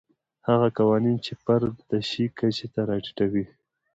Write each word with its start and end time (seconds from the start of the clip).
هغه 0.47 0.67
قوانین 0.77 1.17
چې 1.25 1.33
فرد 1.43 1.73
د 1.91 1.93
شي 2.09 2.25
کچې 2.37 2.67
ته 2.73 2.81
راټیټوي. 2.89 3.45